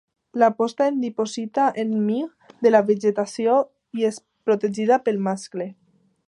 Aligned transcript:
La 0.41 0.45
posta 0.59 0.85
es 0.91 0.95
diposita 1.01 1.67
enmig 1.83 2.49
de 2.67 2.71
la 2.73 2.81
vegetació 2.87 3.59
i 4.01 4.09
és 4.13 4.19
protegida 4.49 4.99
pel 5.05 5.23
mascle. 5.29 5.71